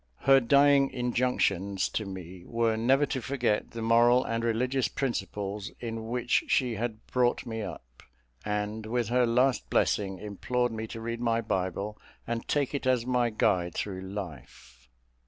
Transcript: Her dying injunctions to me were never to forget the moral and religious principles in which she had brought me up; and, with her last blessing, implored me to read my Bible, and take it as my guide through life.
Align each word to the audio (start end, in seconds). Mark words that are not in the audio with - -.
Her 0.21 0.39
dying 0.39 0.89
injunctions 0.89 1.87
to 1.89 2.07
me 2.07 2.43
were 2.47 2.75
never 2.75 3.05
to 3.05 3.21
forget 3.21 3.69
the 3.69 3.83
moral 3.83 4.25
and 4.25 4.43
religious 4.43 4.87
principles 4.87 5.71
in 5.79 6.07
which 6.07 6.45
she 6.47 6.73
had 6.73 7.05
brought 7.05 7.45
me 7.45 7.61
up; 7.61 8.01
and, 8.43 8.87
with 8.87 9.09
her 9.09 9.27
last 9.27 9.69
blessing, 9.69 10.17
implored 10.17 10.71
me 10.71 10.87
to 10.87 10.99
read 10.99 11.21
my 11.21 11.39
Bible, 11.39 11.99
and 12.25 12.47
take 12.47 12.73
it 12.73 12.87
as 12.87 13.05
my 13.05 13.29
guide 13.29 13.75
through 13.75 14.01
life. 14.01 14.89